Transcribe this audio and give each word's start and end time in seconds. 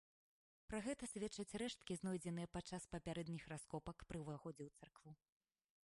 Пра 0.69 0.77
гэта 0.85 1.09
сведчаць 1.11 1.57
рэшткі, 1.63 1.97
знойдзеныя 2.01 2.51
падчас 2.57 2.89
папярэдніх 2.95 3.43
раскопак 3.55 3.97
пры 4.13 4.17
ўваходзе 4.27 4.63
ў 4.65 4.71
царкву. 4.81 5.11